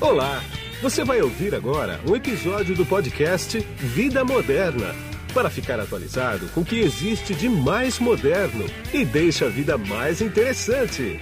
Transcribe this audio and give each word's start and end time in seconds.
Olá! 0.00 0.40
Você 0.80 1.04
vai 1.04 1.20
ouvir 1.20 1.54
agora 1.54 2.00
um 2.08 2.16
episódio 2.16 2.74
do 2.74 2.86
podcast 2.86 3.58
Vida 3.58 4.24
Moderna 4.24 4.94
para 5.34 5.50
ficar 5.50 5.78
atualizado 5.78 6.48
com 6.54 6.62
o 6.62 6.64
que 6.64 6.78
existe 6.78 7.34
de 7.34 7.50
mais 7.50 7.98
moderno 7.98 8.64
e 8.94 9.04
deixa 9.04 9.44
a 9.44 9.48
vida 9.50 9.76
mais 9.76 10.22
interessante. 10.22 11.20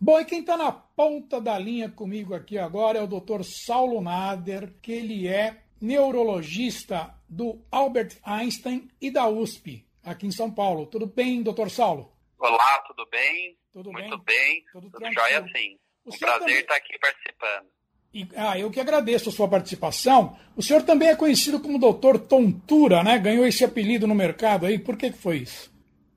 Bom, 0.00 0.18
e 0.18 0.24
quem 0.24 0.40
está 0.40 0.56
na 0.56 0.72
ponta 0.72 1.42
da 1.42 1.58
linha 1.58 1.90
comigo 1.90 2.32
aqui 2.32 2.56
agora 2.56 2.98
é 2.98 3.02
o 3.02 3.06
Dr. 3.06 3.42
Saulo 3.44 4.00
Nader, 4.00 4.72
que 4.80 4.92
ele 4.92 5.28
é 5.28 5.58
neurologista 5.78 7.14
do 7.28 7.58
Albert 7.70 8.16
Einstein 8.24 8.88
e 8.98 9.10
da 9.10 9.28
USP, 9.28 9.84
aqui 10.02 10.26
em 10.26 10.32
São 10.32 10.50
Paulo. 10.50 10.86
Tudo 10.86 11.06
bem, 11.06 11.42
doutor 11.42 11.70
Saulo? 11.70 12.11
Olá, 12.42 12.78
tudo 12.88 13.06
bem? 13.06 13.56
Tudo 13.72 13.92
Muito 13.92 14.18
bem? 14.18 14.36
bem. 14.54 14.64
Tudo 14.72 14.90
Tudo, 14.90 15.12
jóia 15.12 15.44
sim. 15.56 15.78
O 16.04 16.12
Um 16.12 16.18
prazer 16.18 16.40
também- 16.40 16.58
estar 16.58 16.74
aqui 16.74 16.98
participando. 16.98 17.66
E- 18.12 18.28
ah, 18.36 18.58
eu 18.58 18.68
que 18.68 18.80
agradeço 18.80 19.28
a 19.28 19.32
sua 19.32 19.48
participação. 19.48 20.36
O 20.56 20.60
senhor 20.62 20.82
também 20.82 21.08
é 21.08 21.14
conhecido 21.14 21.60
como 21.60 21.78
doutor 21.78 22.18
Tontura, 22.18 23.04
né? 23.04 23.16
Ganhou 23.20 23.46
esse 23.46 23.64
apelido 23.64 24.08
no 24.08 24.14
mercado 24.16 24.66
aí. 24.66 24.76
Por 24.76 24.96
que, 24.96 25.12
que 25.12 25.18
foi 25.18 25.36
isso? 25.38 25.72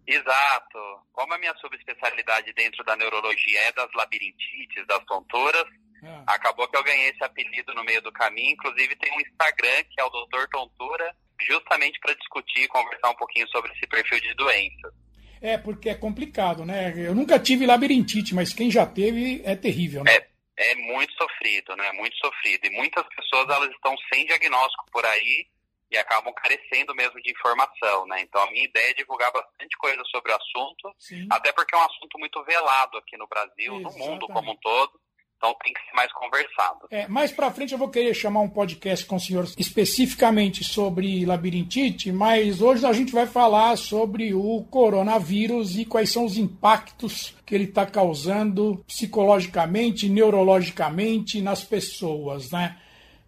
Exato. 0.07 0.79
Como 1.13 1.31
a 1.31 1.37
minha 1.37 1.53
subespecialidade 1.57 2.51
dentro 2.53 2.83
da 2.83 2.95
neurologia 2.95 3.59
é 3.59 3.71
das 3.73 3.89
labirintites, 3.93 4.85
das 4.87 5.05
tonturas, 5.05 5.63
Ah, 6.03 6.23
acabou 6.35 6.67
que 6.67 6.75
eu 6.77 6.83
ganhei 6.83 7.09
esse 7.09 7.23
apelido 7.23 7.73
no 7.75 7.83
meio 7.83 8.01
do 8.01 8.11
caminho. 8.11 8.51
Inclusive 8.51 8.95
tem 8.97 9.11
um 9.13 9.21
Instagram 9.21 9.83
que 9.91 9.99
é 10.01 10.03
o 10.03 10.09
Dr. 10.09 10.47
Tontura, 10.51 11.15
justamente 11.47 11.99
para 11.99 12.13
discutir 12.15 12.61
e 12.63 12.67
conversar 12.67 13.09
um 13.11 13.15
pouquinho 13.15 13.47
sobre 13.49 13.71
esse 13.73 13.87
perfil 13.87 14.19
de 14.19 14.33
doenças. 14.35 14.93
É, 15.41 15.57
porque 15.57 15.89
é 15.89 15.95
complicado, 15.95 16.65
né? 16.65 16.93
Eu 16.95 17.13
nunca 17.13 17.39
tive 17.39 17.65
labirintite, 17.65 18.33
mas 18.33 18.53
quem 18.53 18.71
já 18.71 18.85
teve 18.85 19.41
é 19.45 19.55
terrível, 19.55 20.03
né? 20.03 20.15
É, 20.15 20.71
é 20.71 20.75
muito 20.75 21.13
sofrido, 21.13 21.75
né? 21.75 21.91
Muito 21.93 22.15
sofrido. 22.17 22.65
E 22.65 22.69
muitas 22.71 23.05
pessoas 23.15 23.49
elas 23.49 23.69
estão 23.71 23.95
sem 24.11 24.25
diagnóstico 24.25 24.85
por 24.91 25.05
aí 25.05 25.47
e 25.91 25.97
acabam 25.97 26.33
carecendo 26.33 26.95
mesmo 26.95 27.21
de 27.21 27.31
informação, 27.31 28.05
né? 28.07 28.21
Então 28.21 28.41
a 28.41 28.51
minha 28.51 28.65
ideia 28.65 28.91
é 28.91 28.93
divulgar 28.93 29.31
bastante 29.31 29.77
coisa 29.77 30.01
sobre 30.05 30.31
o 30.31 30.35
assunto, 30.35 30.95
Sim. 30.97 31.27
até 31.29 31.51
porque 31.53 31.75
é 31.75 31.77
um 31.77 31.85
assunto 31.85 32.17
muito 32.17 32.43
velado 32.43 32.97
aqui 32.97 33.17
no 33.17 33.27
Brasil, 33.27 33.73
no 33.73 33.91
mundo 33.91 34.25
Exatamente. 34.25 34.33
como 34.33 34.51
um 34.51 34.57
todo. 34.57 34.99
Então 35.37 35.53
tem 35.63 35.73
que 35.73 35.79
ser 35.81 35.93
mais 35.95 36.11
conversado. 36.13 36.87
É, 36.89 37.07
mais 37.07 37.31
pra 37.31 37.51
frente 37.51 37.73
eu 37.73 37.77
vou 37.77 37.89
querer 37.89 38.13
chamar 38.13 38.41
um 38.41 38.49
podcast 38.49 39.05
com 39.05 39.17
o 39.17 39.19
senhor 39.19 39.47
especificamente 39.57 40.63
sobre 40.63 41.25
labirintite, 41.25 42.11
mas 42.11 42.61
hoje 42.61 42.85
a 42.85 42.93
gente 42.93 43.11
vai 43.11 43.27
falar 43.27 43.77
sobre 43.77 44.33
o 44.33 44.63
coronavírus 44.69 45.77
e 45.77 45.85
quais 45.85 46.11
são 46.11 46.25
os 46.25 46.37
impactos 46.37 47.35
que 47.45 47.53
ele 47.53 47.65
está 47.65 47.85
causando 47.85 48.83
psicologicamente, 48.87 50.09
neurologicamente 50.09 51.41
nas 51.41 51.63
pessoas, 51.63 52.51
né? 52.51 52.77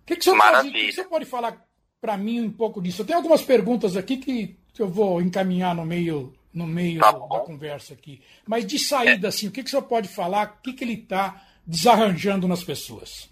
O 0.02 0.06
que, 0.08 0.16
que, 0.16 0.22
o 0.22 0.24
senhor 0.24 0.38
pode, 0.38 0.72
que, 0.72 0.90
o 0.90 0.94
senhor 0.94 1.10
pode 1.10 1.26
falar 1.26 1.66
para 2.00 2.18
mim 2.18 2.42
um 2.42 2.52
pouco 2.52 2.82
disso? 2.82 3.02
Eu 3.02 3.06
tenho 3.06 3.18
algumas 3.18 3.42
perguntas 3.42 3.98
aqui 3.98 4.18
que 4.18 4.58
eu 4.80 4.88
vou 4.88 5.22
encaminhar 5.22 5.76
no 5.76 5.86
meio, 5.86 6.34
no 6.54 6.66
meio 6.66 7.02
Tá 7.02 7.12
da 7.12 7.40
conversa 7.42 7.94
aqui. 7.94 8.22
Mas 8.48 8.66
de 8.66 8.80
saída, 8.80 9.28
assim, 9.28 9.48
o 9.48 9.52
que, 9.52 9.62
que 9.62 9.68
o 9.68 9.72
senhor 9.72 9.84
pode 9.84 10.08
falar? 10.08 10.58
O 10.60 10.62
que, 10.62 10.74
que 10.74 10.84
ele 10.84 10.94
está 10.94 11.44
desarranjando 11.68 12.48
nas 12.48 12.64
pessoas? 12.64 13.30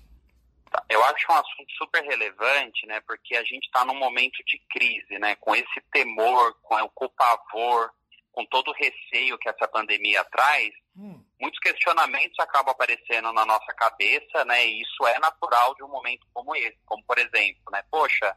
Eu 0.89 1.03
acho 1.05 1.31
um 1.31 1.35
assunto 1.35 1.71
super 1.77 2.03
relevante, 2.03 2.85
né? 2.85 2.99
Porque 3.07 3.35
a 3.35 3.43
gente 3.43 3.65
está 3.65 3.85
num 3.85 3.97
momento 3.97 4.43
de 4.45 4.59
crise, 4.69 5.17
né? 5.17 5.35
Com 5.37 5.55
esse 5.55 5.81
temor, 5.91 6.53
com 6.61 6.75
o 6.75 7.09
pavor, 7.09 7.91
com 8.31 8.45
todo 8.45 8.69
o 8.69 8.73
receio 8.73 9.37
que 9.37 9.47
essa 9.47 9.67
pandemia 9.67 10.23
traz, 10.25 10.73
Hum, 10.97 11.21
muitos 11.41 11.59
questionamentos 11.59 12.39
acabam 12.39 12.71
aparecendo 12.71 13.33
na 13.33 13.45
nossa 13.45 13.73
cabeça, 13.73 14.45
né? 14.45 14.65
E 14.65 14.81
isso 14.81 15.05
é 15.05 15.19
natural 15.19 15.75
de 15.75 15.83
um 15.83 15.89
momento 15.89 16.25
como 16.33 16.55
esse, 16.55 16.77
como 16.85 17.03
por 17.03 17.17
exemplo, 17.17 17.63
né? 17.71 17.83
Poxa, 17.91 18.35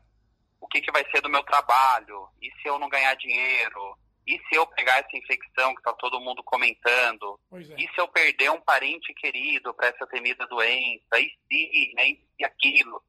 o 0.61 0.67
que, 0.67 0.81
que 0.81 0.91
vai 0.91 1.09
ser 1.11 1.21
do 1.21 1.31
meu 1.31 1.43
trabalho? 1.45 2.29
E 2.43 2.51
se 2.61 2.69
eu 2.69 2.79
não 2.79 2.89
ganhar 2.89 3.15
dinheiro? 3.15 3.97
E 4.29 4.39
se 4.47 4.57
eu 4.57 4.67
pegar 4.67 4.99
essa 4.99 5.17
infecção 5.17 5.75
que 5.75 5.81
está 5.81 5.95
todo 5.95 6.21
mundo 6.21 6.43
comentando? 6.43 7.41
é. 7.51 7.57
E 7.83 7.89
se 7.89 7.99
eu 7.99 8.07
perder 8.09 8.51
um 8.51 8.61
parente 8.61 9.15
querido 9.15 9.73
para 9.73 9.89
essa 9.89 10.07
temida 10.07 10.47
doença? 10.47 11.19
E 11.19 11.31
se, 11.49 11.93
né? 11.95 12.19
E 12.39 12.45
aquilo? 12.45 13.03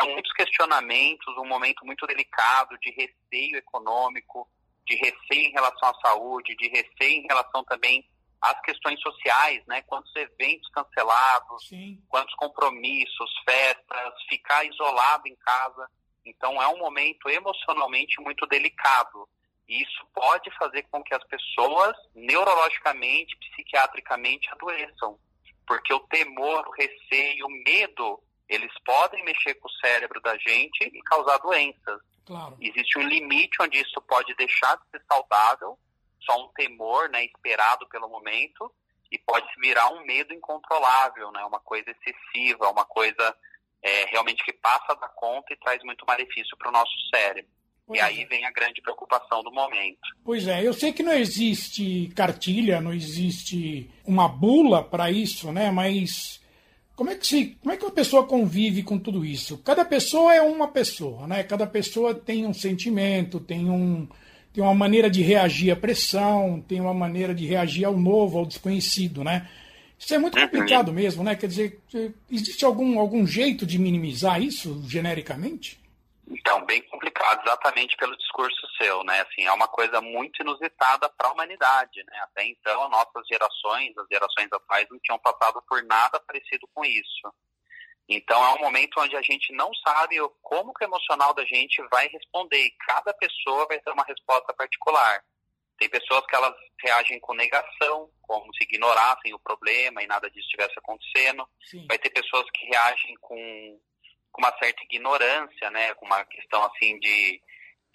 São 0.00 0.12
muitos 0.12 0.32
questionamentos, 0.32 1.36
um 1.36 1.48
momento 1.48 1.84
muito 1.84 2.06
delicado 2.06 2.78
de 2.78 2.90
receio 2.90 3.56
econômico, 3.56 4.48
de 4.86 4.94
receio 4.94 5.48
em 5.48 5.52
relação 5.52 5.88
à 5.88 5.94
saúde, 6.00 6.54
de 6.54 6.68
receio 6.68 7.24
em 7.24 7.26
relação 7.26 7.64
também 7.64 8.08
às 8.40 8.60
questões 8.60 9.00
sociais, 9.00 9.66
né? 9.66 9.82
Quantos 9.82 10.14
eventos 10.14 10.70
cancelados, 10.70 11.66
Sim. 11.66 12.00
quantos 12.08 12.34
compromissos, 12.36 13.30
festas, 13.44 14.14
ficar 14.28 14.64
isolado 14.64 15.26
em 15.26 15.34
casa. 15.34 15.90
Então 16.24 16.62
é 16.62 16.68
um 16.68 16.78
momento 16.78 17.28
emocionalmente 17.28 18.20
muito 18.20 18.46
delicado. 18.46 19.28
E 19.72 19.82
isso 19.82 20.06
pode 20.12 20.50
fazer 20.58 20.82
com 20.90 21.02
que 21.02 21.14
as 21.14 21.24
pessoas 21.24 21.96
neurologicamente, 22.14 23.34
psiquiatricamente 23.38 24.50
adoeçam. 24.50 25.18
Porque 25.66 25.94
o 25.94 26.00
temor, 26.00 26.68
o 26.68 26.72
receio, 26.72 27.46
o 27.46 27.64
medo, 27.64 28.22
eles 28.46 28.70
podem 28.84 29.24
mexer 29.24 29.54
com 29.54 29.68
o 29.68 29.72
cérebro 29.80 30.20
da 30.20 30.36
gente 30.36 30.84
e 30.84 31.02
causar 31.04 31.38
doenças. 31.38 32.02
Claro. 32.26 32.54
Existe 32.60 32.98
um 32.98 33.08
limite 33.08 33.62
onde 33.62 33.80
isso 33.80 33.98
pode 34.02 34.34
deixar 34.34 34.76
de 34.76 34.90
ser 34.90 35.02
saudável, 35.10 35.78
só 36.20 36.44
um 36.44 36.48
temor, 36.48 37.08
né, 37.08 37.24
esperado 37.24 37.88
pelo 37.88 38.10
momento, 38.10 38.70
e 39.10 39.18
pode 39.18 39.48
virar 39.56 39.88
um 39.88 40.04
medo 40.04 40.34
incontrolável, 40.34 41.32
né, 41.32 41.42
uma 41.46 41.60
coisa 41.60 41.90
excessiva, 41.90 42.68
uma 42.68 42.84
coisa 42.84 43.34
é, 43.80 44.04
realmente 44.04 44.44
que 44.44 44.52
passa 44.52 44.94
da 44.96 45.08
conta 45.08 45.50
e 45.54 45.56
traz 45.56 45.82
muito 45.82 46.04
malefício 46.04 46.58
para 46.58 46.68
o 46.68 46.72
nosso 46.72 46.92
cérebro. 47.08 47.50
Pois 47.86 47.98
e 47.98 48.02
aí 48.02 48.22
é. 48.22 48.26
vem 48.26 48.44
a 48.44 48.50
grande 48.52 48.80
preocupação 48.80 49.42
do 49.42 49.52
momento. 49.52 49.98
Pois 50.24 50.46
é, 50.46 50.66
eu 50.66 50.72
sei 50.72 50.92
que 50.92 51.02
não 51.02 51.12
existe 51.12 52.10
cartilha, 52.14 52.80
não 52.80 52.92
existe 52.92 53.90
uma 54.04 54.28
bula 54.28 54.82
para 54.82 55.10
isso, 55.10 55.50
né? 55.52 55.70
Mas 55.70 56.40
como 56.94 57.10
é 57.10 57.16
que 57.16 57.26
se, 57.26 57.56
como 57.60 57.72
é 57.72 57.76
que 57.76 57.84
uma 57.84 57.90
pessoa 57.90 58.26
convive 58.26 58.82
com 58.82 58.98
tudo 58.98 59.24
isso? 59.24 59.58
Cada 59.58 59.84
pessoa 59.84 60.32
é 60.34 60.40
uma 60.40 60.68
pessoa, 60.68 61.26
né? 61.26 61.42
Cada 61.42 61.66
pessoa 61.66 62.14
tem 62.14 62.46
um 62.46 62.54
sentimento, 62.54 63.40
tem 63.40 63.68
um 63.68 64.08
tem 64.52 64.62
uma 64.62 64.74
maneira 64.74 65.08
de 65.08 65.22
reagir 65.22 65.70
à 65.72 65.76
pressão, 65.76 66.62
tem 66.68 66.78
uma 66.78 66.92
maneira 66.92 67.34
de 67.34 67.46
reagir 67.46 67.86
ao 67.86 67.96
novo, 67.96 68.38
ao 68.38 68.44
desconhecido, 68.44 69.24
né? 69.24 69.48
Isso 69.98 70.14
é 70.14 70.18
muito 70.18 70.36
Uhum. 70.36 70.42
complicado 70.44 70.92
mesmo, 70.92 71.24
né? 71.24 71.34
Quer 71.34 71.46
dizer, 71.46 71.80
existe 72.30 72.62
algum, 72.64 72.98
algum 72.98 73.26
jeito 73.26 73.64
de 73.64 73.78
minimizar 73.78 74.42
isso 74.42 74.82
genericamente? 74.86 75.80
Então, 76.28 76.64
bem 76.64 76.80
complicado, 76.82 77.42
exatamente 77.44 77.96
pelo 77.96 78.16
discurso 78.16 78.66
seu, 78.78 79.02
né? 79.04 79.20
Assim, 79.20 79.44
é 79.44 79.52
uma 79.52 79.68
coisa 79.68 80.00
muito 80.00 80.40
inusitada 80.40 81.08
para 81.10 81.28
a 81.28 81.32
humanidade, 81.32 82.02
né? 82.04 82.18
Até 82.22 82.44
então, 82.46 82.88
nossas 82.88 83.26
gerações, 83.26 83.96
as 83.98 84.06
gerações 84.10 84.48
atuais, 84.52 84.86
não 84.90 84.98
tinham 85.00 85.18
passado 85.18 85.62
por 85.68 85.82
nada 85.82 86.20
parecido 86.20 86.68
com 86.72 86.84
isso. 86.84 87.32
Então, 88.08 88.44
é 88.44 88.54
um 88.54 88.60
momento 88.60 89.00
onde 89.00 89.16
a 89.16 89.22
gente 89.22 89.52
não 89.52 89.72
sabe 89.74 90.16
como 90.42 90.72
que 90.74 90.84
o 90.84 90.88
emocional 90.88 91.34
da 91.34 91.44
gente 91.44 91.82
vai 91.90 92.08
responder. 92.08 92.66
E 92.66 92.76
cada 92.86 93.12
pessoa 93.14 93.66
vai 93.66 93.78
ter 93.80 93.90
uma 93.90 94.04
resposta 94.04 94.52
particular. 94.54 95.24
Tem 95.78 95.88
pessoas 95.88 96.24
que 96.26 96.36
elas 96.36 96.54
reagem 96.80 97.18
com 97.20 97.34
negação, 97.34 98.10
como 98.22 98.52
se 98.54 98.64
ignorassem 98.64 99.34
o 99.34 99.38
problema 99.38 100.02
e 100.02 100.06
nada 100.06 100.30
disso 100.30 100.46
estivesse 100.46 100.78
acontecendo 100.78 101.48
Sim. 101.64 101.86
vai 101.88 101.98
ter 101.98 102.10
pessoas 102.10 102.44
que 102.50 102.66
reagem 102.66 103.16
com, 103.20 103.80
com 104.32 104.40
uma 104.40 104.56
certa 104.58 104.82
ignorância, 104.82 105.70
né, 105.70 105.94
com 105.94 106.06
uma 106.06 106.24
questão 106.24 106.64
assim 106.64 106.98
de 106.98 107.40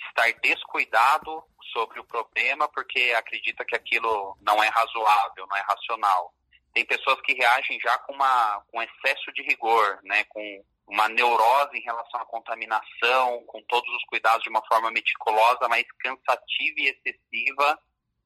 estar 0.10 0.32
descuidado 0.42 1.44
sobre 1.74 2.00
o 2.00 2.06
problema 2.06 2.68
porque 2.70 3.14
acredita 3.18 3.66
que 3.66 3.76
aquilo 3.76 4.38
não 4.42 4.64
é 4.64 4.68
razoável, 4.70 5.48
não 5.48 5.58
é 5.58 5.62
racional. 5.62 6.34
Tem 6.74 6.86
pessoas 6.86 7.20
que 7.22 7.34
reagem 7.34 7.80
já 7.80 7.98
com 8.00 8.14
uma 8.14 8.62
com 8.72 8.82
excesso 8.82 9.32
de 9.34 9.42
rigor, 9.42 10.00
né, 10.04 10.24
com 10.26 10.64
uma 10.88 11.10
neurose 11.10 11.78
em 11.78 11.84
relação 11.84 12.22
à 12.22 12.26
contaminação, 12.26 13.44
com 13.46 13.62
todos 13.64 13.94
os 13.96 14.04
cuidados 14.06 14.44
de 14.44 14.50
uma 14.50 14.66
forma 14.68 14.90
meticulosa, 14.90 15.68
mas 15.68 15.84
cansativa 16.00 16.76
e 16.78 16.88
excessiva, 16.88 17.78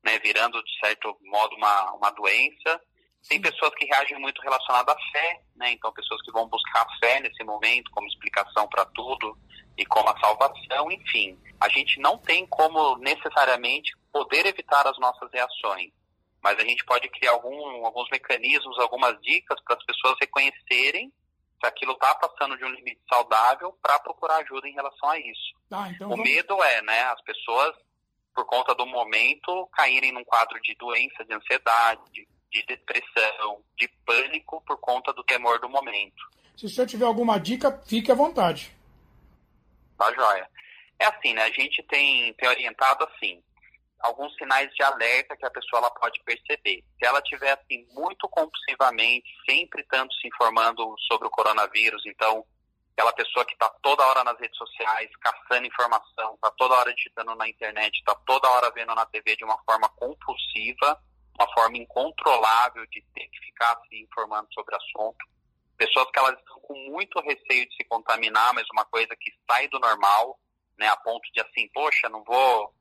né, 0.03 0.19
virando 0.19 0.63
de 0.63 0.79
certo 0.79 1.17
modo 1.21 1.55
uma, 1.55 1.93
uma 1.93 2.11
doença. 2.11 2.81
Tem 3.27 3.39
pessoas 3.41 3.73
que 3.75 3.85
reagem 3.85 4.19
muito 4.19 4.41
relacionadas 4.41 4.95
à 4.95 4.99
fé, 5.11 5.41
né? 5.55 5.71
Então 5.71 5.91
pessoas 5.93 6.21
que 6.23 6.31
vão 6.31 6.47
buscar 6.47 6.81
a 6.81 6.97
fé 6.99 7.19
nesse 7.19 7.43
momento 7.43 7.89
como 7.91 8.07
explicação 8.07 8.67
para 8.67 8.85
tudo 8.85 9.37
e 9.77 9.85
como 9.85 10.09
a 10.09 10.19
salvação, 10.19 10.91
enfim. 10.91 11.39
A 11.59 11.69
gente 11.69 11.99
não 11.99 12.17
tem 12.17 12.45
como 12.47 12.97
necessariamente 12.97 13.93
poder 14.11 14.45
evitar 14.45 14.85
as 14.87 14.97
nossas 14.99 15.31
reações, 15.31 15.91
mas 16.41 16.57
a 16.59 16.63
gente 16.65 16.83
pode 16.83 17.07
criar 17.09 17.31
algum, 17.31 17.85
alguns 17.85 18.09
mecanismos, 18.09 18.77
algumas 18.79 19.19
dicas 19.21 19.61
para 19.63 19.77
as 19.77 19.85
pessoas 19.85 20.17
reconhecerem 20.19 21.11
se 21.59 21.67
aquilo 21.67 21.93
está 21.93 22.15
passando 22.15 22.57
de 22.57 22.65
um 22.65 22.69
limite 22.69 22.99
saudável 23.07 23.77
para 23.81 23.99
procurar 23.99 24.37
ajuda 24.37 24.67
em 24.67 24.73
relação 24.73 25.09
a 25.09 25.19
isso. 25.19 25.53
Tá, 25.69 25.89
então 25.91 26.07
O 26.07 26.09
vamos- 26.11 26.25
medo 26.25 26.61
é, 26.63 26.81
né, 26.81 27.03
as 27.03 27.21
pessoas 27.21 27.75
por 28.33 28.45
conta 28.45 28.73
do 28.73 28.85
momento, 28.85 29.67
caírem 29.73 30.11
num 30.11 30.23
quadro 30.23 30.59
de 30.61 30.73
doença, 30.75 31.23
de 31.23 31.33
ansiedade, 31.33 32.27
de 32.51 32.63
depressão, 32.65 33.63
de 33.77 33.87
pânico 34.05 34.61
por 34.65 34.77
conta 34.77 35.13
do 35.13 35.23
temor 35.23 35.59
do 35.59 35.69
momento. 35.69 36.29
Se 36.57 36.65
o 36.65 36.69
senhor 36.69 36.87
tiver 36.87 37.05
alguma 37.05 37.39
dica, 37.39 37.81
fique 37.87 38.11
à 38.11 38.15
vontade. 38.15 38.71
Tá 39.97 40.13
joia. 40.13 40.47
É 40.99 41.05
assim, 41.05 41.33
né? 41.33 41.43
A 41.43 41.51
gente 41.51 41.81
tem, 41.83 42.33
tem 42.33 42.49
orientado 42.49 43.03
assim, 43.05 43.41
alguns 44.01 44.35
sinais 44.35 44.71
de 44.73 44.83
alerta 44.83 45.37
que 45.37 45.45
a 45.45 45.51
pessoa 45.51 45.79
ela 45.79 45.91
pode 45.91 46.21
perceber. 46.23 46.83
Se 46.99 47.05
ela 47.05 47.21
tiver 47.21 47.51
assim 47.51 47.87
muito 47.93 48.27
compulsivamente, 48.29 49.27
sempre 49.49 49.83
tanto 49.83 50.13
se 50.15 50.27
informando 50.27 50.95
sobre 51.07 51.27
o 51.27 51.31
coronavírus, 51.31 52.03
então 52.05 52.45
aquela 52.93 53.13
pessoa 53.13 53.45
que 53.45 53.53
está 53.53 53.69
toda 53.81 54.05
hora 54.05 54.23
nas 54.23 54.39
redes 54.39 54.57
sociais, 54.57 55.09
caçando 55.19 55.65
informação, 55.65 56.35
está 56.35 56.51
toda 56.51 56.75
hora 56.75 56.93
digitando 56.93 57.33
na 57.35 57.47
internet, 57.47 57.97
está 57.97 58.13
toda 58.25 58.49
hora 58.49 58.71
vendo 58.71 58.93
na 58.93 59.05
TV 59.05 59.35
de 59.35 59.43
uma 59.43 59.57
forma 59.63 59.89
compulsiva, 59.89 61.01
uma 61.41 61.53
forma 61.53 61.77
incontrolável 61.77 62.85
de 62.87 63.03
ter 63.13 63.27
que 63.27 63.39
ficar 63.45 63.79
se 63.87 64.01
informando 64.01 64.47
sobre 64.53 64.73
o 64.73 64.77
assunto. 64.77 65.25
Pessoas 65.77 66.09
que 66.11 66.19
elas 66.19 66.37
estão 66.37 66.59
com 66.61 66.73
muito 66.91 67.19
receio 67.21 67.67
de 67.67 67.75
se 67.75 67.83
contaminar, 67.85 68.53
mas 68.53 68.67
uma 68.71 68.85
coisa 68.85 69.15
que 69.19 69.31
sai 69.49 69.67
do 69.69 69.79
normal, 69.79 70.39
né, 70.77 70.87
a 70.87 70.97
ponto 70.97 71.27
de 71.33 71.41
assim, 71.41 71.67
poxa, 71.73 72.09
não 72.09 72.23
vou 72.23 72.73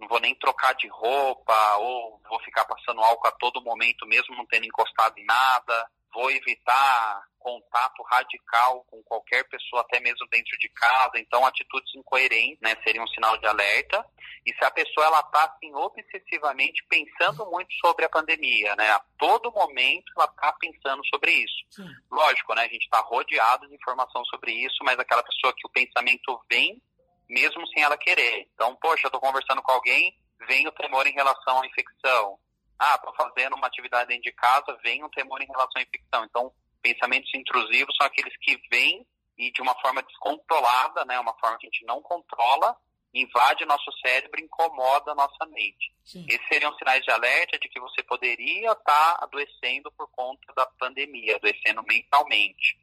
não 0.00 0.06
vou 0.06 0.20
nem 0.20 0.32
trocar 0.36 0.74
de 0.76 0.86
roupa, 0.86 1.76
ou 1.78 2.20
vou 2.28 2.40
ficar 2.44 2.64
passando 2.64 3.00
álcool 3.00 3.26
a 3.26 3.32
todo 3.32 3.64
momento, 3.64 4.06
mesmo 4.06 4.36
não 4.36 4.46
tendo 4.46 4.64
encostado 4.64 5.18
em 5.18 5.24
nada 5.24 5.90
vou 6.12 6.30
evitar 6.30 7.22
contato 7.48 8.02
radical 8.02 8.84
com 8.90 9.02
qualquer 9.04 9.42
pessoa, 9.48 9.80
até 9.80 9.98
mesmo 10.00 10.26
dentro 10.30 10.56
de 10.58 10.68
casa. 10.68 11.12
Então, 11.16 11.46
atitudes 11.46 11.94
incoerentes, 11.94 12.60
né, 12.60 12.76
seria 12.84 13.02
um 13.02 13.06
sinal 13.08 13.38
de 13.38 13.46
alerta. 13.46 14.04
E 14.44 14.52
se 14.52 14.64
a 14.64 14.70
pessoa 14.70 15.06
ela 15.06 15.20
está 15.20 15.44
assim 15.44 15.74
obsessivamente 15.74 16.84
pensando 16.88 17.50
muito 17.50 17.72
sobre 17.74 18.04
a 18.04 18.08
pandemia, 18.08 18.76
né, 18.76 18.90
a 18.90 19.00
todo 19.18 19.52
momento 19.52 20.12
ela 20.16 20.26
está 20.26 20.52
pensando 20.52 21.04
sobre 21.06 21.32
isso. 21.32 21.64
Sim. 21.70 21.88
Lógico, 22.10 22.54
né, 22.54 22.62
a 22.62 22.68
gente 22.68 22.84
está 22.84 23.00
rodeado 23.00 23.66
de 23.66 23.74
informação 23.74 24.22
sobre 24.26 24.52
isso, 24.52 24.76
mas 24.82 24.98
aquela 24.98 25.22
pessoa 25.22 25.54
que 25.56 25.66
o 25.66 25.70
pensamento 25.70 26.38
vem 26.50 26.82
mesmo 27.28 27.66
sem 27.68 27.82
ela 27.82 27.96
querer. 27.96 28.48
Então, 28.54 28.76
poxa, 28.76 29.06
eu 29.06 29.08
estou 29.08 29.20
conversando 29.20 29.62
com 29.62 29.72
alguém, 29.72 30.14
vem 30.46 30.66
o 30.66 30.72
temor 30.72 31.06
em 31.06 31.12
relação 31.12 31.62
à 31.62 31.66
infecção 31.66 32.38
ah, 32.78 32.94
estou 32.94 33.12
fazendo 33.14 33.56
uma 33.56 33.66
atividade 33.66 34.06
dentro 34.06 34.22
de 34.22 34.32
casa, 34.32 34.78
vem 34.84 35.02
um 35.02 35.08
temor 35.10 35.42
em 35.42 35.46
relação 35.46 35.72
à 35.76 35.82
infecção. 35.82 36.24
Então, 36.24 36.52
pensamentos 36.82 37.32
intrusivos 37.34 37.94
são 37.96 38.06
aqueles 38.06 38.36
que 38.38 38.60
vêm 38.70 39.06
e 39.36 39.52
de 39.52 39.62
uma 39.62 39.74
forma 39.80 40.02
descontrolada, 40.02 41.04
né, 41.04 41.18
uma 41.20 41.34
forma 41.38 41.58
que 41.58 41.66
a 41.66 41.70
gente 41.70 41.84
não 41.86 42.02
controla, 42.02 42.76
invade 43.14 43.64
nosso 43.64 43.90
cérebro, 44.04 44.40
incomoda 44.40 45.12
a 45.12 45.14
nossa 45.14 45.46
mente. 45.46 45.94
Sim. 46.04 46.26
Esses 46.28 46.46
seriam 46.48 46.74
sinais 46.76 47.02
de 47.02 47.10
alerta 47.10 47.58
de 47.58 47.68
que 47.68 47.80
você 47.80 48.02
poderia 48.02 48.72
estar 48.72 48.84
tá 48.84 49.18
adoecendo 49.22 49.90
por 49.92 50.08
conta 50.08 50.52
da 50.54 50.66
pandemia, 50.78 51.36
adoecendo 51.36 51.82
mentalmente. 51.84 52.78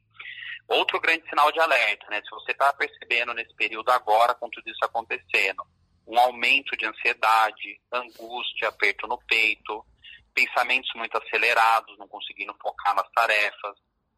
Outro 0.67 0.99
grande 0.99 1.27
sinal 1.29 1.51
de 1.51 1.59
alerta, 1.59 2.07
né, 2.09 2.21
se 2.23 2.29
você 2.31 2.51
está 2.51 2.73
percebendo 2.73 3.33
nesse 3.33 3.53
período 3.55 3.89
agora, 3.89 4.33
com 4.33 4.49
tudo 4.49 4.67
isso 4.69 4.83
acontecendo, 4.83 5.63
um 6.07 6.17
aumento 6.19 6.75
de 6.77 6.85
ansiedade, 6.85 7.79
angústia, 7.91 8.69
aperto 8.69 9.07
no 9.07 9.17
peito, 9.27 9.85
pensamentos 10.35 10.91
muito 10.95 11.17
acelerados, 11.17 11.97
não 11.97 12.07
conseguindo 12.07 12.53
focar 12.61 12.93
nas 12.93 13.09
tarefas, 13.11 13.77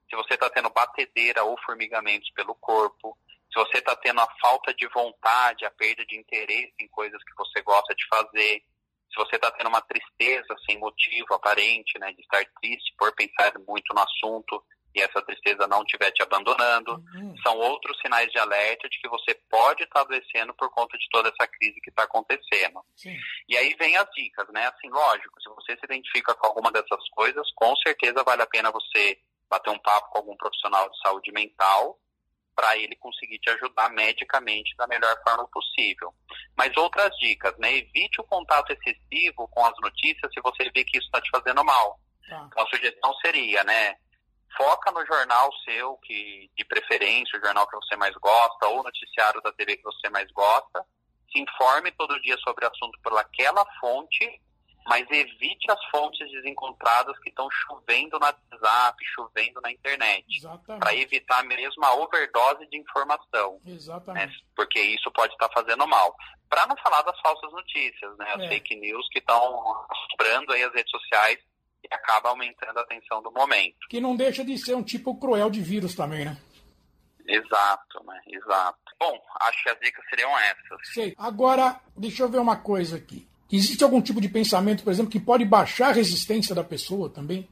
se 0.10 0.16
você 0.16 0.34
está 0.34 0.50
tendo 0.50 0.70
batedeira 0.70 1.44
ou 1.44 1.58
formigamentos 1.62 2.30
pelo 2.32 2.56
corpo, 2.56 3.18
se 3.52 3.60
você 3.60 3.78
está 3.78 3.96
tendo 3.96 4.20
a 4.20 4.28
falta 4.42 4.74
de 4.74 4.88
vontade, 4.88 5.66
a 5.66 5.72
perda 5.72 6.06
de 6.06 6.18
interesse 6.18 6.74
em 6.80 6.88
coisas 6.88 7.22
que 7.24 7.36
você 7.36 7.62
gosta 7.62 7.94
de 7.94 8.06
fazer, 8.08 8.64
se 9.10 9.16
você 9.16 9.36
está 9.36 9.52
tendo 9.52 9.68
uma 9.68 9.82
tristeza 9.82 10.56
sem 10.66 10.78
motivo 10.78 11.34
aparente, 11.34 11.98
né, 12.00 12.12
de 12.14 12.22
estar 12.22 12.44
triste 12.62 12.94
por 12.98 13.14
pensar 13.14 13.54
muito 13.68 13.94
no 13.94 14.02
assunto, 14.02 14.64
e 14.98 15.02
essa 15.02 15.22
tristeza 15.22 15.68
não 15.68 15.84
estiver 15.84 16.12
te 16.12 16.24
abandonando, 16.24 17.04
uhum. 17.14 17.38
são 17.44 17.56
outros 17.58 17.98
sinais 18.02 18.32
de 18.32 18.40
alerta 18.40 18.90
de 18.90 19.00
que 19.00 19.08
você 19.08 19.36
pode 19.50 19.84
estar 19.84 20.02
adoecendo 20.02 20.54
por 20.56 20.70
conta 20.72 20.98
de 20.98 21.08
toda 21.12 21.30
essa 21.30 21.48
crise 21.48 21.80
que 21.82 21.90
está 21.90 22.04
acontecendo. 22.04 22.84
Sim. 22.96 23.16
E 23.48 23.56
aí 23.56 23.76
vem 23.80 23.96
as 23.96 24.10
dicas, 24.12 24.48
né? 24.50 24.66
Assim, 24.68 24.90
lógico, 24.90 25.40
se 25.42 25.50
você 25.50 25.78
se 25.78 25.86
identifica 25.86 26.34
com 26.34 26.48
alguma 26.48 26.72
dessas 26.72 27.08
coisas, 27.12 27.48
com 27.54 27.76
certeza 27.78 28.24
vale 28.24 28.42
a 28.42 28.48
pena 28.48 28.72
você 28.72 29.20
bater 29.48 29.70
um 29.70 29.80
papo 29.80 30.10
com 30.10 30.18
algum 30.18 30.36
profissional 30.36 30.90
de 30.90 31.00
saúde 31.00 31.32
mental 31.32 32.00
para 32.56 32.76
ele 32.76 32.96
conseguir 32.96 33.38
te 33.38 33.52
ajudar 33.52 33.92
medicamente 33.92 34.76
da 34.78 34.88
melhor 34.88 35.16
forma 35.24 35.48
possível. 35.50 36.12
Mas 36.58 36.76
outras 36.76 37.16
dicas, 37.20 37.56
né? 37.60 37.78
Evite 37.78 38.20
o 38.20 38.24
contato 38.24 38.74
excessivo 38.74 39.48
com 39.50 39.64
as 39.64 39.76
notícias 39.80 40.34
se 40.34 40.42
você 40.42 40.72
vê 40.72 40.84
que 40.84 40.98
isso 40.98 41.06
está 41.06 41.22
te 41.22 41.30
fazendo 41.30 41.64
mal. 41.64 42.00
Tá. 42.28 42.48
Então 42.48 42.64
a 42.64 42.68
sugestão 42.68 43.14
seria, 43.24 43.64
né? 43.64 43.96
Foca 44.58 44.92
no 44.92 45.06
jornal 45.06 45.50
seu, 45.64 45.96
que 45.98 46.50
de 46.58 46.66
preferência, 46.66 47.40
o 47.40 47.46
jornal 47.46 47.68
que 47.68 47.78
você 47.78 47.96
mais 47.96 48.16
gosta, 48.16 48.68
ou 48.68 48.84
noticiário 48.84 49.42
da 49.42 49.52
TV 49.54 49.78
que 49.78 49.84
você 49.84 50.10
mais 50.10 50.30
gosta. 50.32 50.84
Se 51.32 51.40
informe 51.40 51.92
todo 51.92 52.22
dia 52.22 52.38
sobre 52.40 52.66
o 52.66 52.70
assunto 52.70 53.00
pelaquela 53.02 53.66
fonte, 53.80 54.42
mas 54.88 55.06
evite 55.12 55.70
as 55.70 55.86
fontes 55.92 56.32
desencontradas 56.32 57.18
que 57.20 57.30
estão 57.30 57.48
chovendo 57.52 58.18
no 58.18 58.26
WhatsApp, 58.26 59.06
chovendo 59.14 59.60
na 59.62 59.72
internet. 59.72 60.26
Para 60.80 60.96
evitar 60.96 61.44
mesmo 61.44 61.84
a 61.84 61.94
overdose 61.96 62.66
de 62.68 62.78
informação. 62.78 63.60
Exatamente. 63.66 64.32
Né? 64.32 64.48
Porque 64.56 64.80
isso 64.80 65.12
pode 65.12 65.34
estar 65.34 65.50
fazendo 65.54 65.86
mal. 65.86 66.16
Para 66.50 66.66
não 66.68 66.78
falar 66.78 67.02
das 67.02 67.20
falsas 67.20 67.52
notícias, 67.52 68.18
né? 68.18 68.32
As 68.34 68.44
é. 68.44 68.48
fake 68.48 68.76
news 68.78 69.06
que 69.12 69.20
estão 69.20 69.86
sobrando 70.10 70.54
aí 70.54 70.64
as 70.64 70.74
redes 70.74 70.90
sociais 70.90 71.38
e 71.90 71.96
acaba 71.96 72.30
aumentando 72.30 72.80
a 72.80 72.86
tensão 72.86 73.22
do 73.22 73.32
momento. 73.32 73.88
Que 73.90 74.02
não 74.02 74.16
deixa 74.16 74.44
de 74.44 74.58
ser 74.58 74.76
um 74.76 74.84
tipo 74.84 75.16
cruel 75.18 75.50
de 75.50 75.62
vírus 75.62 75.96
também, 75.96 76.26
né? 76.26 76.38
Exato, 77.28 78.04
né? 78.06 78.22
Exato. 78.28 78.78
Bom, 79.00 79.20
acho 79.42 79.64
que 79.64 79.70
as 79.70 79.80
dicas 79.80 80.06
seriam 80.10 80.38
essas. 80.40 80.94
Sei. 80.94 81.14
Agora, 81.18 81.80
deixa 81.96 82.24
eu 82.24 82.30
ver 82.30 82.40
uma 82.40 82.58
coisa 82.58 82.98
aqui. 82.98 83.28
Existe 83.52 83.84
algum 83.84 84.02
tipo 84.02 84.20
de 84.20 84.30
pensamento, 84.30 84.84
por 84.84 84.92
exemplo, 84.92 85.12
que 85.12 85.20
pode 85.20 85.46
baixar 85.46 85.90
a 85.90 85.94
resistência 85.94 86.56
da 86.56 86.64
pessoa 86.64 87.10
também? 87.10 87.48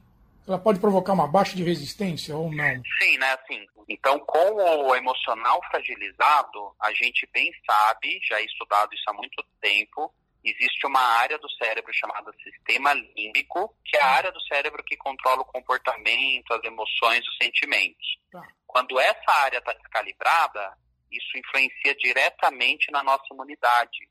Ela 0.46 0.58
pode 0.58 0.78
provocar 0.78 1.12
uma 1.12 1.26
baixa 1.26 1.56
de 1.56 1.62
resistência 1.62 2.36
ou 2.36 2.52
não? 2.52 2.82
Sim, 3.00 3.18
né? 3.18 3.32
Assim, 3.32 3.66
então, 3.88 4.18
com 4.20 4.54
o 4.54 4.94
emocional 4.94 5.60
fragilizado, 5.70 6.74
a 6.80 6.92
gente 6.92 7.28
bem 7.32 7.50
sabe, 7.68 8.20
já 8.28 8.40
é 8.40 8.44
estudado 8.44 8.94
isso 8.94 9.04
há 9.08 9.12
muito 9.12 9.44
tempo, 9.60 10.12
existe 10.50 10.86
uma 10.86 11.00
área 11.00 11.38
do 11.38 11.50
cérebro 11.50 11.92
chamada 11.92 12.32
sistema 12.42 12.92
límbico, 12.92 13.76
que 13.84 13.96
é 13.96 14.00
a 14.00 14.06
área 14.06 14.32
do 14.32 14.40
cérebro 14.42 14.82
que 14.84 14.96
controla 14.96 15.42
o 15.42 15.46
comportamento, 15.46 16.52
as 16.52 16.62
emoções, 16.64 17.26
os 17.26 17.36
sentimentos. 17.42 18.18
Tá. 18.30 18.46
Quando 18.66 18.98
essa 19.00 19.32
área 19.42 19.58
está 19.58 19.72
descalibrada, 19.72 20.76
isso 21.10 21.36
influencia 21.36 21.94
diretamente 21.96 22.90
na 22.90 23.02
nossa 23.02 23.24
imunidade. 23.32 24.08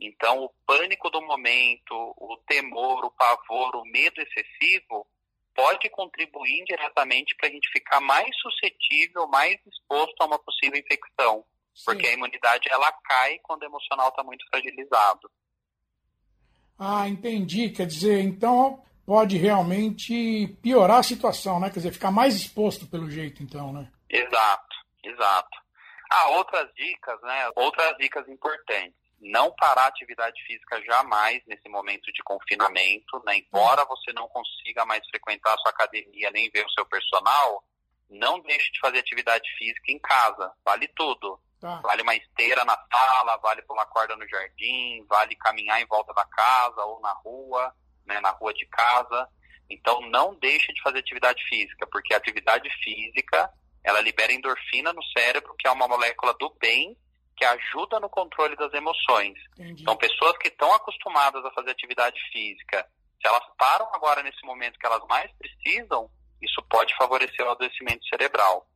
Então, 0.00 0.44
o 0.44 0.48
pânico 0.66 1.08
do 1.10 1.22
momento, 1.22 1.94
o 2.16 2.36
temor, 2.46 3.04
o 3.04 3.10
pavor, 3.10 3.76
o 3.76 3.84
medo 3.84 4.20
excessivo 4.20 5.06
pode 5.54 5.88
contribuir 5.90 6.60
indiretamente 6.60 7.34
para 7.36 7.48
a 7.48 7.52
gente 7.52 7.68
ficar 7.70 8.00
mais 8.00 8.34
suscetível, 8.40 9.28
mais 9.28 9.56
exposto 9.66 10.20
a 10.20 10.26
uma 10.26 10.38
possível 10.38 10.78
infecção. 10.78 11.44
Sim. 11.74 11.84
Porque 11.86 12.06
a 12.06 12.12
imunidade 12.12 12.68
ela 12.70 12.90
cai 13.04 13.38
quando 13.42 13.62
o 13.62 13.66
emocional 13.66 14.08
está 14.08 14.22
muito 14.22 14.44
fragilizado. 14.48 15.30
Ah, 16.78 17.08
entendi. 17.08 17.70
Quer 17.70 17.86
dizer, 17.86 18.20
então 18.20 18.82
pode 19.06 19.36
realmente 19.36 20.56
piorar 20.62 20.98
a 20.98 21.02
situação, 21.02 21.60
né? 21.60 21.68
Quer 21.68 21.80
dizer, 21.80 21.92
ficar 21.92 22.10
mais 22.10 22.34
exposto 22.34 22.86
pelo 22.86 23.10
jeito, 23.10 23.42
então, 23.42 23.72
né? 23.72 23.90
Exato, 24.08 24.76
exato. 25.04 25.58
Ah, 26.10 26.28
outras 26.30 26.68
dicas, 26.74 27.20
né? 27.22 27.50
Outras 27.56 27.96
dicas 27.96 28.28
importantes. 28.28 28.94
Não 29.20 29.54
parar 29.54 29.84
a 29.84 29.86
atividade 29.86 30.42
física 30.44 30.82
jamais 30.82 31.40
nesse 31.46 31.68
momento 31.68 32.12
de 32.12 32.22
confinamento, 32.24 33.22
né? 33.24 33.38
Embora 33.38 33.84
você 33.84 34.12
não 34.12 34.28
consiga 34.28 34.84
mais 34.84 35.06
frequentar 35.08 35.54
a 35.54 35.58
sua 35.58 35.70
academia 35.70 36.30
nem 36.32 36.50
ver 36.50 36.66
o 36.66 36.70
seu 36.70 36.84
personal, 36.84 37.64
não 38.10 38.40
deixe 38.40 38.70
de 38.72 38.80
fazer 38.80 38.98
atividade 38.98 39.48
física 39.56 39.90
em 39.90 39.98
casa. 39.98 40.52
Vale 40.64 40.88
tudo. 40.88 41.40
Tá. 41.62 41.80
Vale 41.80 42.02
uma 42.02 42.16
esteira 42.16 42.64
na 42.64 42.76
sala, 42.92 43.36
vale 43.36 43.62
pular 43.62 43.86
corda 43.86 44.16
no 44.16 44.28
jardim, 44.28 45.06
vale 45.08 45.36
caminhar 45.36 45.80
em 45.80 45.86
volta 45.86 46.12
da 46.12 46.24
casa 46.24 46.84
ou 46.84 47.00
na 47.00 47.12
rua, 47.12 47.72
né, 48.04 48.20
na 48.20 48.30
rua 48.30 48.52
de 48.52 48.66
casa. 48.66 49.28
Então 49.70 50.00
não 50.10 50.34
deixe 50.34 50.72
de 50.72 50.82
fazer 50.82 50.98
atividade 50.98 51.40
física, 51.44 51.86
porque 51.86 52.12
a 52.12 52.16
atividade 52.16 52.68
física 52.82 53.48
ela 53.84 54.00
libera 54.00 54.32
endorfina 54.32 54.92
no 54.92 55.02
cérebro, 55.16 55.54
que 55.56 55.68
é 55.68 55.70
uma 55.70 55.86
molécula 55.86 56.34
do 56.34 56.52
bem 56.60 56.96
que 57.36 57.44
ajuda 57.44 58.00
no 58.00 58.10
controle 58.10 58.56
das 58.56 58.72
emoções. 58.74 59.38
Entendi. 59.52 59.82
Então 59.82 59.96
pessoas 59.96 60.36
que 60.38 60.48
estão 60.48 60.74
acostumadas 60.74 61.44
a 61.44 61.52
fazer 61.52 61.70
atividade 61.70 62.20
física, 62.32 62.84
se 63.20 63.28
elas 63.28 63.44
param 63.56 63.88
agora 63.94 64.20
nesse 64.24 64.44
momento 64.44 64.80
que 64.80 64.86
elas 64.86 65.06
mais 65.08 65.30
precisam, 65.38 66.10
isso 66.40 66.60
pode 66.68 66.92
favorecer 66.96 67.46
o 67.46 67.50
adoecimento 67.50 68.04
cerebral. 68.08 68.66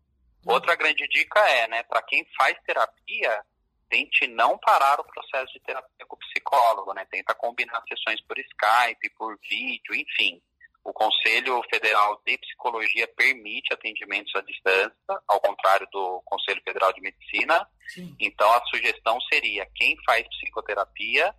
Outra 0.46 0.76
grande 0.76 1.06
dica 1.08 1.40
é, 1.40 1.68
né, 1.68 1.82
para 1.82 2.02
quem 2.02 2.26
faz 2.36 2.56
terapia, 2.64 3.44
tente 3.88 4.26
não 4.26 4.58
parar 4.58 5.00
o 5.00 5.04
processo 5.04 5.52
de 5.52 5.60
terapia 5.60 6.06
com 6.06 6.16
o 6.16 6.18
psicólogo, 6.18 6.92
né? 6.92 7.06
Tenta 7.10 7.34
combinar 7.34 7.82
sessões 7.88 8.20
por 8.22 8.38
Skype, 8.38 9.10
por 9.16 9.38
vídeo, 9.48 9.94
enfim. 9.94 10.40
O 10.84 10.92
Conselho 10.92 11.60
Federal 11.68 12.20
de 12.24 12.38
Psicologia 12.38 13.08
permite 13.08 13.72
atendimentos 13.72 14.32
à 14.36 14.40
distância, 14.40 14.94
ao 15.26 15.40
contrário 15.40 15.86
do 15.90 16.22
Conselho 16.24 16.62
Federal 16.62 16.92
de 16.92 17.00
Medicina. 17.00 17.68
Sim. 17.88 18.14
Então, 18.20 18.48
a 18.52 18.64
sugestão 18.66 19.20
seria: 19.22 19.68
quem 19.74 19.96
faz 20.04 20.26
psicoterapia, 20.28 21.34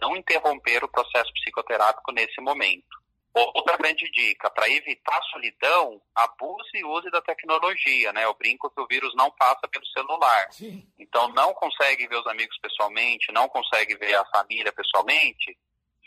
não 0.00 0.16
interromper 0.16 0.82
o 0.82 0.88
processo 0.88 1.32
psicoterápico 1.32 2.10
nesse 2.10 2.40
momento. 2.40 2.98
Outra 3.54 3.76
grande 3.76 4.10
dica, 4.10 4.50
para 4.50 4.68
evitar 4.68 5.22
solidão, 5.30 6.00
abuse 6.14 6.70
e 6.74 6.84
use 6.84 7.10
da 7.10 7.20
tecnologia, 7.22 8.12
né? 8.12 8.24
Eu 8.24 8.34
brinco 8.34 8.70
que 8.70 8.80
o 8.80 8.86
vírus 8.86 9.14
não 9.14 9.30
passa 9.30 9.68
pelo 9.68 9.86
celular. 9.86 10.52
Sim. 10.52 10.86
Então, 10.98 11.28
não 11.28 11.54
consegue 11.54 12.06
ver 12.06 12.16
os 12.16 12.26
amigos 12.26 12.58
pessoalmente, 12.58 13.32
não 13.32 13.48
consegue 13.48 13.96
ver 13.96 14.14
a 14.14 14.24
família 14.26 14.72
pessoalmente, 14.72 15.56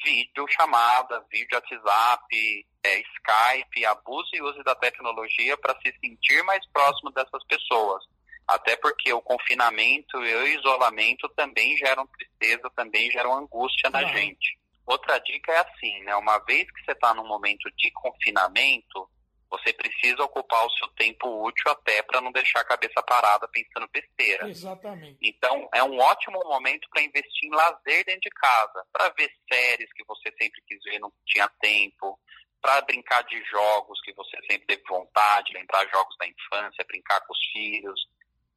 vídeo 0.04 0.46
chamada, 0.50 1.26
vídeo 1.32 1.56
WhatsApp, 1.56 2.68
é, 2.84 3.00
Skype, 3.00 3.86
abuse 3.86 4.30
e 4.34 4.42
use 4.42 4.64
da 4.64 4.76
tecnologia 4.76 5.56
para 5.58 5.76
se 5.82 5.94
sentir 6.00 6.44
mais 6.44 6.66
próximo 6.72 7.12
dessas 7.12 7.44
pessoas. 7.46 8.04
Até 8.48 8.76
porque 8.76 9.14
o 9.14 9.22
confinamento 9.22 10.18
e 10.26 10.36
o 10.36 10.48
isolamento 10.48 11.30
também 11.30 11.78
geram 11.78 12.08
tristeza, 12.08 12.70
também 12.76 13.10
geram 13.12 13.38
angústia 13.38 13.90
na 13.90 14.04
gente. 14.04 14.60
Outra 14.86 15.20
dica 15.20 15.52
é 15.52 15.58
assim, 15.60 16.04
né? 16.04 16.16
Uma 16.16 16.40
vez 16.40 16.70
que 16.72 16.84
você 16.84 16.92
está 16.92 17.14
num 17.14 17.28
momento 17.28 17.70
de 17.78 17.92
confinamento, 17.92 19.10
você 19.50 19.74
precisa 19.74 20.24
ocupar 20.24 20.66
o 20.66 20.72
seu 20.72 20.88
tempo 20.90 21.46
útil 21.46 21.70
até 21.72 22.02
para 22.02 22.22
não 22.22 22.32
deixar 22.32 22.62
a 22.62 22.66
cabeça 22.66 23.04
parada 23.04 23.48
pensando 23.50 23.88
besteira. 23.92 24.48
Exatamente. 24.48 25.18
Então, 25.22 25.68
é 25.74 25.84
um 25.84 26.00
ótimo 26.00 26.40
momento 26.46 26.90
para 26.90 27.02
investir 27.02 27.50
em 27.50 27.56
lazer 27.56 28.06
dentro 28.06 28.22
de 28.22 28.30
casa, 28.30 28.86
para 28.94 29.10
ver 29.10 29.30
séries 29.52 29.92
que 29.94 30.06
você 30.06 30.34
sempre 30.42 30.62
quis 30.66 30.82
ver, 30.84 31.00
não 31.00 31.12
tinha 31.26 31.50
tempo, 31.60 32.18
para 32.62 32.80
brincar 32.82 33.24
de 33.24 33.44
jogos 33.46 34.00
que 34.02 34.14
você 34.14 34.38
sempre 34.50 34.68
teve 34.68 34.84
vontade, 34.88 35.54
lembrar 35.54 35.86
jogos 35.90 36.16
da 36.18 36.28
infância, 36.28 36.86
brincar 36.88 37.20
com 37.22 37.34
os 37.34 37.46
filhos, 37.52 38.08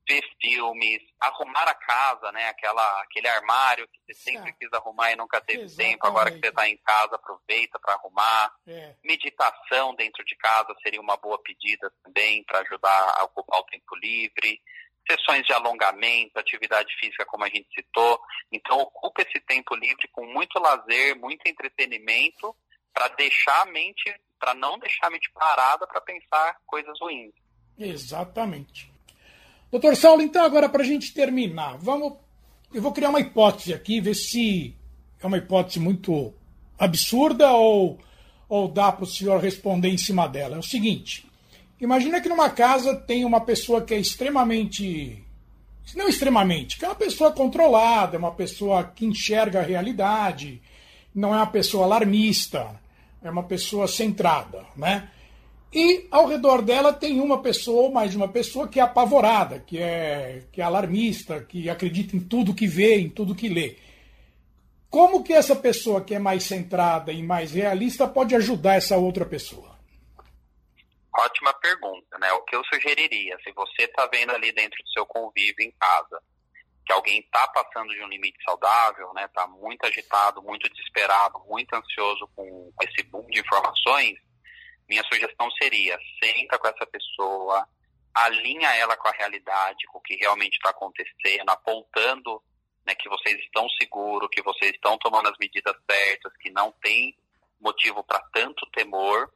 ver 0.09 0.23
filmes, 0.41 1.03
arrumar 1.21 1.69
a 1.69 1.75
casa, 1.75 2.31
né? 2.33 2.49
Aquela, 2.49 3.03
aquele 3.03 3.29
armário 3.29 3.89
que 3.89 4.01
você 4.01 4.15
sempre 4.15 4.53
quis 4.53 4.73
arrumar 4.73 5.13
e 5.13 5.17
nunca 5.17 5.41
teve 5.41 5.63
Exatamente. 5.63 5.93
tempo. 5.93 6.07
Agora 6.07 6.31
que 6.31 6.39
você 6.39 6.49
está 6.49 6.69
em 6.69 6.77
casa, 6.79 7.15
aproveita 7.17 7.79
para 7.79 7.95
arrumar. 7.95 8.53
É. 8.67 8.95
Meditação 9.03 9.95
dentro 9.95 10.25
de 10.25 10.37
casa 10.37 10.75
seria 10.83 11.01
uma 11.01 11.17
boa 11.17 11.39
pedida 11.43 11.93
também 12.03 12.45
para 12.45 12.61
ajudar 12.61 13.15
a 13.19 13.25
ocupar 13.25 13.61
o 13.61 13.65
tempo 13.65 13.97
livre. 13.97 14.61
Sessões 15.11 15.45
de 15.47 15.53
alongamento, 15.53 16.39
atividade 16.39 16.95
física, 16.99 17.27
como 17.27 17.45
a 17.45 17.49
gente 17.49 17.69
citou. 17.75 18.19
Então, 18.51 18.79
ocupe 18.79 19.23
esse 19.23 19.39
tempo 19.45 19.75
livre 19.75 20.09
com 20.09 20.25
muito 20.27 20.59
lazer, 20.59 21.15
muito 21.19 21.47
entretenimento, 21.47 22.57
para 22.93 23.09
deixar 23.09 23.63
a 23.63 23.67
mente, 23.67 24.15
para 24.39 24.55
não 24.55 24.79
deixar 24.79 25.09
a 25.09 25.11
mente 25.11 25.31
parada 25.33 25.87
para 25.87 26.01
pensar 26.01 26.57
coisas 26.65 26.99
ruins. 27.01 27.35
Exatamente. 27.79 28.94
Doutor 29.75 29.97
Saulo, 29.97 30.23
então 30.23 30.45
agora 30.45 30.69
para 30.69 30.83
a 30.85 30.87
gente 30.87 31.13
terminar, 31.13 31.77
vamos, 31.79 32.13
eu 32.73 32.81
vou 32.81 32.93
criar 32.93 33.09
uma 33.09 33.19
hipótese 33.19 33.75
aqui, 33.75 34.01
ver 34.01 34.15
se 34.15 34.73
é 35.21 35.27
uma 35.27 35.37
hipótese 35.37 35.81
muito 35.81 36.33
absurda 36.79 37.51
ou, 37.51 37.99
ou 38.49 38.69
dá 38.69 38.93
para 38.93 39.03
o 39.03 39.07
senhor 39.09 39.41
responder 39.41 39.89
em 39.89 39.99
cima 39.99 40.29
dela. 40.29 40.55
É 40.55 40.59
o 40.61 40.63
seguinte, 40.63 41.29
imagina 41.81 42.21
que 42.21 42.29
numa 42.29 42.49
casa 42.51 42.95
tem 42.95 43.25
uma 43.25 43.41
pessoa 43.41 43.83
que 43.83 43.93
é 43.93 43.99
extremamente, 43.99 45.25
não 45.97 46.09
extremamente, 46.09 46.79
que 46.79 46.85
é 46.85 46.89
uma 46.89 46.95
pessoa 46.95 47.33
controlada, 47.33 48.15
é 48.15 48.19
uma 48.21 48.31
pessoa 48.31 48.85
que 48.85 49.05
enxerga 49.05 49.59
a 49.59 49.65
realidade, 49.65 50.63
não 51.13 51.35
é 51.35 51.39
uma 51.39 51.49
pessoa 51.49 51.85
alarmista, 51.85 52.81
é 53.21 53.29
uma 53.29 53.43
pessoa 53.43 53.89
centrada, 53.89 54.65
né? 54.77 55.11
E 55.75 56.07
ao 56.09 56.27
redor 56.27 56.63
dela 56.63 56.93
tem 56.93 57.21
uma 57.21 57.43
pessoa 57.43 57.83
ou 57.83 57.93
mais 57.93 58.13
de 58.13 58.17
uma 58.17 58.29
pessoa 58.29 58.69
que 58.69 58.79
é 58.79 58.83
apavorada, 58.85 59.59
que 59.59 59.77
é, 59.77 60.45
que 60.53 60.61
é 60.61 60.65
alarmista, 60.65 61.43
que 61.43 61.69
acredita 61.69 62.15
em 62.15 62.21
tudo 62.21 62.55
que 62.55 62.69
vê, 62.69 63.01
em 63.01 63.11
tudo 63.11 63.35
que 63.35 63.49
lê. 63.49 63.77
Como 64.89 65.25
que 65.25 65.33
essa 65.33 65.57
pessoa 65.57 66.05
que 66.05 66.15
é 66.15 66.19
mais 66.21 66.45
centrada 66.45 67.11
e 67.11 67.21
mais 67.25 67.51
realista 67.51 68.07
pode 68.07 68.37
ajudar 68.37 68.77
essa 68.77 68.97
outra 68.97 69.27
pessoa? 69.27 69.77
Ótima 71.13 71.53
pergunta, 71.55 72.19
né? 72.21 72.33
O 72.35 72.43
que 72.43 72.55
eu 72.55 72.63
sugeriria, 72.73 73.37
se 73.43 73.51
você 73.51 73.83
está 73.83 74.07
vendo 74.07 74.31
ali 74.31 74.53
dentro 74.53 74.81
do 74.81 74.91
seu 74.91 75.05
convívio 75.05 75.67
em 75.67 75.73
casa, 75.73 76.23
que 76.87 76.93
alguém 76.93 77.19
está 77.19 77.49
passando 77.49 77.93
de 77.93 78.01
um 78.01 78.09
limite 78.09 78.39
saudável, 78.45 79.13
né? 79.13 79.25
Está 79.25 79.49
muito 79.49 79.85
agitado, 79.85 80.41
muito 80.41 80.69
desesperado, 80.71 81.41
muito 81.49 81.75
ansioso 81.75 82.29
com 82.37 82.73
esse 82.81 83.03
boom 83.09 83.27
de 83.27 83.41
informações, 83.41 84.17
minha 84.89 85.03
sugestão 85.05 85.51
seria: 85.53 85.99
senta 86.23 86.59
com 86.59 86.69
essa 86.69 86.87
pessoa, 86.87 87.67
alinha 88.15 88.75
ela 88.77 88.97
com 88.97 89.09
a 89.09 89.13
realidade, 89.13 89.87
com 89.89 89.99
o 89.99 90.03
que 90.03 90.17
realmente 90.17 90.55
está 90.55 90.71
acontecendo, 90.71 91.49
apontando 91.49 92.43
né, 92.87 92.95
que 92.95 93.09
vocês 93.09 93.39
estão 93.41 93.69
seguros, 93.71 94.29
que 94.31 94.43
vocês 94.43 94.73
estão 94.73 94.99
tomando 94.99 95.29
as 95.29 95.39
medidas 95.39 95.75
certas, 95.91 96.33
que 96.39 96.51
não 96.51 96.73
tem 96.83 97.17
motivo 97.61 98.05
para 98.05 98.21
tanto 98.33 98.67
temor. 98.71 99.33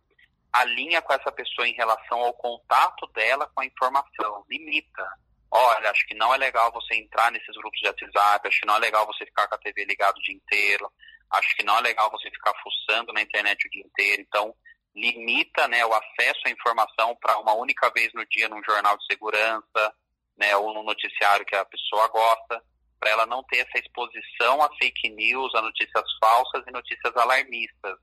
Alinha 0.52 1.02
com 1.02 1.12
essa 1.12 1.30
pessoa 1.30 1.68
em 1.68 1.74
relação 1.74 2.20
ao 2.20 2.32
contato 2.32 3.06
dela 3.08 3.50
com 3.54 3.60
a 3.60 3.66
informação, 3.66 4.44
limita. 4.48 5.06
Olha, 5.50 5.90
acho 5.90 6.06
que 6.06 6.14
não 6.14 6.34
é 6.34 6.36
legal 6.36 6.70
você 6.72 6.94
entrar 6.94 7.32
nesses 7.32 7.54
grupos 7.56 7.80
de 7.80 7.86
WhatsApp, 7.86 8.48
acho 8.48 8.60
que 8.60 8.66
não 8.66 8.76
é 8.76 8.78
legal 8.78 9.06
você 9.06 9.24
ficar 9.24 9.48
com 9.48 9.54
a 9.54 9.58
TV 9.58 9.84
ligada 9.84 10.18
o 10.18 10.22
dia 10.22 10.34
inteiro, 10.34 10.90
acho 11.30 11.56
que 11.56 11.64
não 11.64 11.78
é 11.78 11.80
legal 11.80 12.10
você 12.10 12.30
ficar 12.30 12.52
fuçando 12.62 13.12
na 13.12 13.22
internet 13.22 13.66
o 13.66 13.70
dia 13.70 13.84
inteiro. 13.84 14.22
Então, 14.22 14.54
limita 15.00 15.68
né, 15.68 15.84
o 15.84 15.92
acesso 15.92 16.40
à 16.46 16.50
informação 16.50 17.16
para 17.16 17.38
uma 17.38 17.54
única 17.54 17.90
vez 17.90 18.12
no 18.12 18.26
dia 18.26 18.48
num 18.48 18.62
jornal 18.62 18.96
de 18.98 19.06
segurança, 19.06 19.94
né, 20.36 20.56
ou 20.56 20.72
num 20.74 20.82
noticiário 20.82 21.46
que 21.46 21.54
a 21.54 21.64
pessoa 21.64 22.08
gosta, 22.08 22.62
para 22.98 23.10
ela 23.10 23.26
não 23.26 23.42
ter 23.44 23.58
essa 23.58 23.78
exposição 23.78 24.62
a 24.62 24.68
fake 24.76 25.10
news, 25.10 25.54
a 25.54 25.62
notícias 25.62 26.04
falsas 26.20 26.64
e 26.66 26.72
notícias 26.72 27.16
alarmistas, 27.16 27.98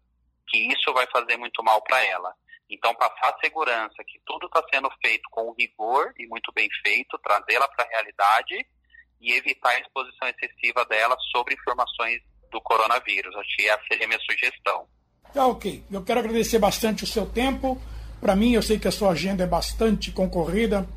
que 0.47 0.57
isso 0.71 0.93
vai 0.93 1.05
fazer 1.11 1.37
muito 1.37 1.61
mal 1.63 1.81
para 1.83 2.03
ela. 2.05 2.33
Então, 2.69 2.95
passar 2.95 3.37
segurança, 3.43 4.03
que 4.07 4.19
tudo 4.25 4.47
está 4.47 4.63
sendo 4.73 4.89
feito 5.03 5.29
com 5.29 5.53
rigor 5.57 6.13
e 6.17 6.25
muito 6.27 6.51
bem 6.53 6.67
feito, 6.83 7.19
trazê-la 7.19 7.67
para 7.67 7.85
a 7.85 7.89
realidade 7.89 8.65
e 9.21 9.33
evitar 9.33 9.71
a 9.71 9.79
exposição 9.79 10.27
excessiva 10.27 10.85
dela 10.85 11.15
sobre 11.31 11.53
informações 11.53 12.21
do 12.51 12.61
coronavírus. 12.61 13.35
Acho 13.35 13.55
que 13.55 13.67
essa 13.67 13.83
seria 13.87 14.05
a 14.05 14.07
minha 14.07 14.19
sugestão. 14.21 14.87
Tá 15.35 15.47
ok. 15.47 15.83
Eu 15.91 16.01
quero 16.01 16.21
agradecer 16.21 16.57
bastante 16.59 17.03
o 17.03 17.07
seu 17.07 17.25
tempo. 17.25 17.77
Para 18.21 18.37
mim, 18.37 18.53
eu 18.53 18.61
sei 18.61 18.79
que 18.79 18.87
a 18.87 18.91
sua 18.91 19.09
agenda 19.09 19.43
é 19.43 19.45
bastante 19.45 20.09
concorrida, 20.09 20.87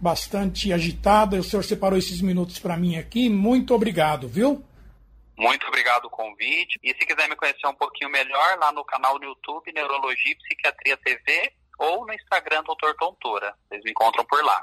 bastante 0.00 0.72
agitada. 0.72 1.36
O 1.36 1.42
senhor 1.42 1.64
separou 1.64 1.98
esses 1.98 2.20
minutos 2.20 2.60
para 2.60 2.76
mim 2.76 2.96
aqui. 2.96 3.28
Muito 3.28 3.74
obrigado, 3.74 4.28
viu? 4.28 4.64
Muito 5.36 5.66
obrigado 5.66 6.04
o 6.04 6.10
convite. 6.10 6.78
E 6.80 6.90
se 6.94 7.04
quiser 7.04 7.28
me 7.28 7.34
conhecer 7.34 7.66
um 7.66 7.74
pouquinho 7.74 8.08
melhor, 8.08 8.56
lá 8.60 8.70
no 8.70 8.84
canal 8.84 9.18
do 9.18 9.24
YouTube 9.24 9.72
Neurologia 9.74 10.30
e 10.30 10.36
Psiquiatria 10.36 10.96
TV 10.98 11.52
ou 11.76 12.06
no 12.06 12.14
Instagram 12.14 12.62
Doutor 12.62 12.94
Tontura. 12.94 13.52
Vocês 13.68 13.82
me 13.82 13.90
encontram 13.90 14.24
por 14.26 14.44
lá. 14.44 14.62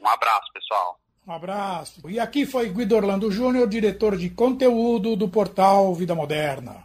Um 0.00 0.08
abraço, 0.08 0.52
pessoal. 0.52 0.98
Um 1.24 1.32
abraço. 1.32 2.10
E 2.10 2.18
aqui 2.18 2.44
foi 2.44 2.68
Guido 2.68 2.96
Orlando 2.96 3.30
Júnior, 3.30 3.68
diretor 3.68 4.16
de 4.16 4.28
conteúdo 4.28 5.14
do 5.14 5.28
portal 5.28 5.94
Vida 5.94 6.16
Moderna. 6.16 6.84